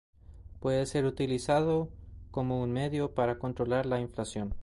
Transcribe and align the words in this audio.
Puede 0.59 0.87
ser 0.87 1.05
utilizado 1.05 1.91
como 2.31 2.63
un 2.63 2.71
medio 2.71 3.13
para 3.13 3.37
controlar 3.37 3.85
la 3.85 4.01
inflación. 4.01 4.55